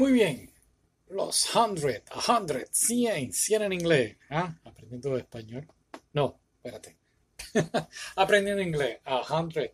[0.00, 0.50] Muy bien.
[1.08, 4.16] Los hundred, a hundred, cien, cien en inglés.
[4.30, 4.50] ¿Ah?
[4.64, 5.68] Aprendiendo español.
[6.14, 6.96] No, espérate.
[8.16, 9.72] Aprendiendo inglés, a hundred.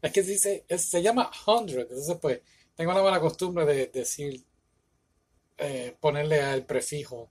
[0.00, 1.82] Es que dice, se llama hundred.
[1.82, 2.40] Entonces, pues,
[2.74, 4.46] tengo la mala costumbre de decir,
[5.58, 7.30] eh, ponerle al prefijo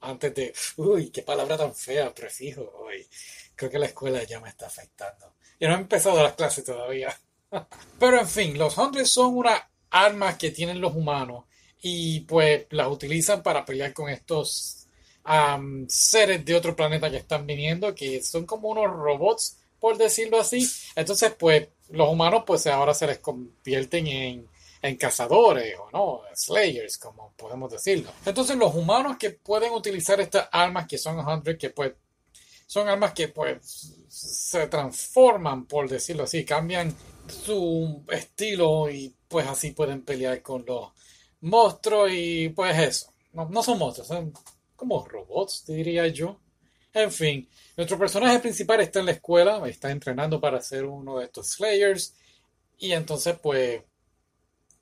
[0.00, 2.88] antes de, uy, qué palabra tan fea, prefijo.
[2.88, 3.06] Uy,
[3.54, 5.36] creo que la escuela ya me está afectando.
[5.60, 7.16] Y no he empezado las clases todavía.
[8.00, 11.44] Pero en fin, los hundreds son unas armas que tienen los humanos
[11.86, 14.86] y pues las utilizan para pelear con estos
[15.86, 20.66] seres de otro planeta que están viniendo, que son como unos robots, por decirlo así.
[20.96, 24.48] Entonces, pues los humanos pues ahora se les convierten en,
[24.80, 28.10] en cazadores o no, slayers, como podemos decirlo.
[28.24, 31.92] Entonces los humanos que pueden utilizar estas armas que son 100, que pues
[32.66, 36.96] son armas que pues se transforman, por decirlo así, cambian
[37.28, 40.94] su estilo y pues así pueden pelear con los
[41.44, 43.12] monstruos y pues eso.
[43.32, 44.32] No, son monstruos, son
[44.76, 46.40] como robots, diría yo.
[46.92, 51.26] En fin, nuestro personaje principal está en la escuela, está entrenando para ser uno de
[51.26, 52.14] estos Slayers.
[52.78, 53.82] Y entonces, pues,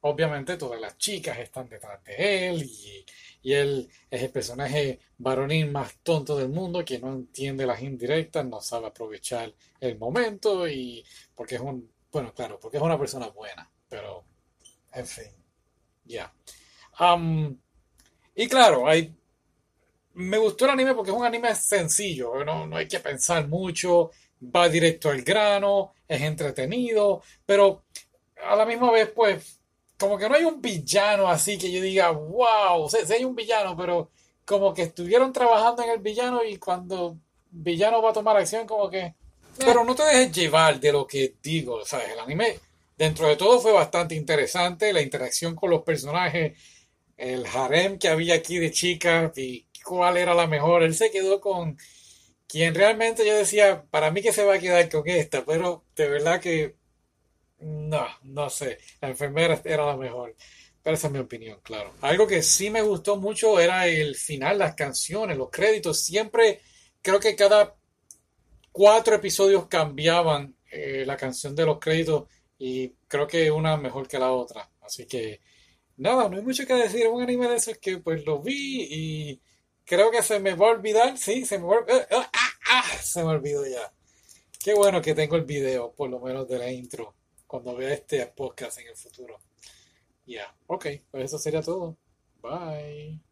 [0.03, 3.05] obviamente todas las chicas están detrás de él y,
[3.43, 8.45] y, él es el personaje varonil más tonto del mundo que no entiende las indirectas,
[8.45, 13.29] no sabe aprovechar el momento y porque es un, bueno, claro, porque es una persona
[13.29, 14.25] buena, pero,
[14.93, 15.42] en fin.
[16.05, 16.33] Ya.
[18.35, 18.85] y claro,
[20.15, 24.11] me gustó el anime porque es un anime sencillo, no, no hay que pensar mucho,
[24.43, 27.85] va directo al grano, es entretenido, pero
[28.45, 29.61] a la misma vez, pues,
[29.99, 33.77] como que no hay un villano así que yo diga, wow, sí, hay un villano,
[33.77, 34.11] pero
[34.45, 37.17] como que estuvieron trabajando en el villano y cuando
[37.51, 39.15] villano va a tomar acción, como que...
[39.59, 42.09] Pero no te dejes llevar de lo que digo, ¿sabes?
[42.11, 42.59] El anime
[42.97, 46.59] Dentro de todo fue bastante interesante la interacción con los personajes,
[47.17, 50.83] el harem que había aquí de chicas y cuál era la mejor.
[50.83, 51.77] Él se quedó con
[52.47, 56.09] quien realmente yo decía, para mí que se va a quedar con esta, pero de
[56.09, 56.77] verdad que
[57.61, 60.37] no, no sé, la enfermera era la mejor.
[60.83, 61.95] Pero esa es mi opinión, claro.
[62.01, 66.01] Algo que sí me gustó mucho era el final, las canciones, los créditos.
[66.01, 66.61] Siempre
[67.01, 67.77] creo que cada
[68.73, 72.25] cuatro episodios cambiaban eh, la canción de los créditos
[72.65, 74.71] y creo que una mejor que la otra.
[74.83, 75.41] Así que
[75.97, 77.09] nada, no hay mucho que decir.
[77.09, 79.41] Un anime de esos que pues lo vi y
[79.85, 81.19] creo que se me va a olvidar.
[81.19, 82.09] Sí, se me va a olvidar.
[82.13, 83.93] Ah, ah, ah, se me olvidó ya.
[84.63, 87.17] Qué bueno que tengo el video, por lo menos de la intro,
[87.49, 89.41] cuando vea este podcast en el futuro.
[90.25, 91.97] Ya, ok, pues eso sería todo.
[92.41, 93.32] Bye.